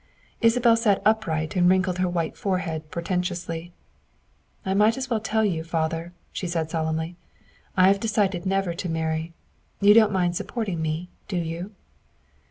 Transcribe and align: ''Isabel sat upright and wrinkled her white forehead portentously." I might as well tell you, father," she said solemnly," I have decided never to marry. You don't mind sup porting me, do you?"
''Isabel 0.41 0.75
sat 0.77 0.99
upright 1.05 1.55
and 1.55 1.69
wrinkled 1.69 1.99
her 1.99 2.09
white 2.09 2.35
forehead 2.35 2.89
portentously." 2.89 3.71
I 4.65 4.73
might 4.73 4.97
as 4.97 5.11
well 5.11 5.19
tell 5.19 5.45
you, 5.45 5.63
father," 5.63 6.11
she 6.31 6.47
said 6.47 6.71
solemnly," 6.71 7.17
I 7.77 7.87
have 7.87 7.99
decided 7.99 8.43
never 8.43 8.73
to 8.73 8.89
marry. 8.89 9.35
You 9.79 9.93
don't 9.93 10.11
mind 10.11 10.35
sup 10.35 10.47
porting 10.47 10.81
me, 10.81 11.09
do 11.27 11.37
you?" 11.37 11.73